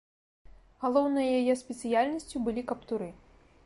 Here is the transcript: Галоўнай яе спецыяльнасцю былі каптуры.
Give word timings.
Галоўнай 0.85 1.29
яе 1.41 1.53
спецыяльнасцю 1.63 2.37
былі 2.49 2.69
каптуры. 2.75 3.17